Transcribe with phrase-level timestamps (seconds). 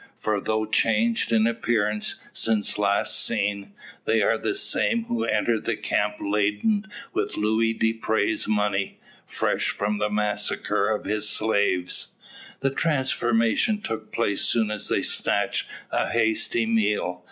[0.19, 3.73] For though changed in appearance, since last seen,
[4.05, 9.99] they are the same who entered the camp laden with Luis Dupre's money fresh from
[9.99, 12.13] the massacre of his slaves.
[12.61, 17.19] The transformation took place soon as they snatched a hasty meal.